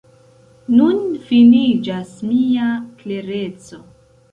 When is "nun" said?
0.79-1.01